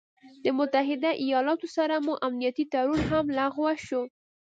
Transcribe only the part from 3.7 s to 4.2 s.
شو